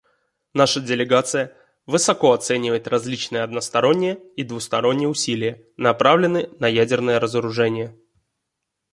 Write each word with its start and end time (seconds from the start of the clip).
Наша 0.55 0.79
делегация 0.81 1.55
высоко 1.85 2.31
оценивает 2.33 2.87
различные 2.87 3.43
односторонние 3.43 4.17
и 4.35 4.43
двусторонние 4.43 5.07
усилия, 5.07 5.63
направленные 5.77 6.49
на 6.59 6.65
ядерное 6.67 7.19
разоружение. 7.19 7.95